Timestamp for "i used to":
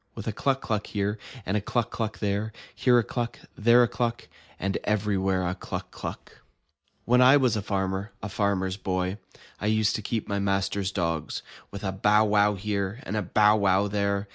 9.59-10.01